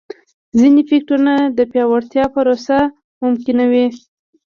ځیني 0.59 0.81
فکټورونه 0.89 1.33
د 1.57 1.59
پیاوړتیا 1.71 2.25
پروسه 2.33 2.77
ممکنوي. 3.23 3.87